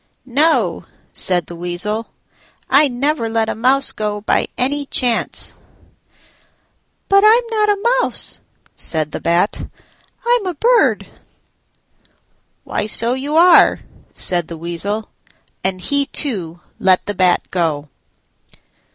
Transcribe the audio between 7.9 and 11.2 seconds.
mouse," said the Bat; "I'm a bird."